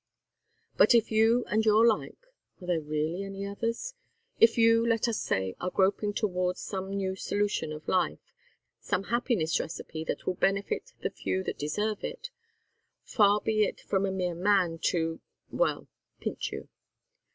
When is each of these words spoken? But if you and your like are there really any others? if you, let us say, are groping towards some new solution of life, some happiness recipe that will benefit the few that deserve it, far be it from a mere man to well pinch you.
But 0.77 0.95
if 0.95 1.11
you 1.11 1.45
and 1.45 1.63
your 1.63 1.85
like 1.85 2.25
are 2.59 2.65
there 2.65 2.81
really 2.81 3.21
any 3.21 3.45
others? 3.45 3.93
if 4.39 4.57
you, 4.57 4.83
let 4.83 5.07
us 5.07 5.19
say, 5.21 5.55
are 5.61 5.69
groping 5.69 6.11
towards 6.11 6.59
some 6.59 6.89
new 6.89 7.15
solution 7.15 7.71
of 7.71 7.87
life, 7.87 8.33
some 8.79 9.03
happiness 9.13 9.59
recipe 9.59 10.03
that 10.05 10.25
will 10.25 10.33
benefit 10.33 10.93
the 11.03 11.11
few 11.11 11.43
that 11.43 11.59
deserve 11.59 12.03
it, 12.03 12.31
far 13.03 13.41
be 13.41 13.63
it 13.63 13.79
from 13.79 14.07
a 14.07 14.11
mere 14.11 14.33
man 14.33 14.79
to 14.85 15.21
well 15.51 15.87
pinch 16.19 16.51
you. 16.51 16.67